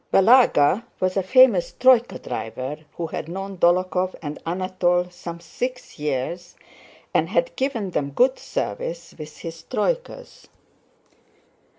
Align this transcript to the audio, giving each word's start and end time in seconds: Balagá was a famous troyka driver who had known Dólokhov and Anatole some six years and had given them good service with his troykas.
Balagá 0.11 0.81
was 0.99 1.15
a 1.15 1.21
famous 1.21 1.73
troyka 1.73 2.19
driver 2.23 2.77
who 2.93 3.05
had 3.05 3.29
known 3.29 3.59
Dólokhov 3.59 4.15
and 4.23 4.39
Anatole 4.47 5.11
some 5.11 5.39
six 5.39 5.99
years 5.99 6.55
and 7.13 7.29
had 7.29 7.55
given 7.55 7.91
them 7.91 8.09
good 8.09 8.39
service 8.39 9.13
with 9.19 9.37
his 9.41 9.61
troykas. 9.61 10.47